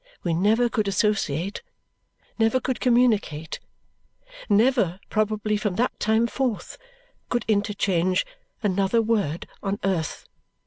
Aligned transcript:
We 0.23 0.33
never 0.33 0.67
could 0.67 0.87
associate, 0.87 1.61
never 2.39 2.59
could 2.59 2.79
communicate, 2.79 3.59
never 4.49 4.99
probably 5.11 5.57
from 5.57 5.75
that 5.75 5.99
time 5.99 6.25
forth 6.25 6.79
could 7.29 7.45
interchange 7.47 8.25
another 8.63 8.99
word 9.03 9.47
on 9.61 9.77
earth. 9.83 10.25